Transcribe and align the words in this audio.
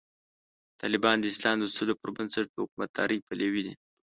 طالبان 0.81 1.17
د 1.19 1.25
اسلام 1.33 1.55
د 1.59 1.63
اصولو 1.69 1.93
پر 2.01 2.09
بنسټ 2.15 2.45
د 2.49 2.55
حکومتدارۍ 2.63 3.17
پلوي 3.27 3.61
دي. 3.65 3.73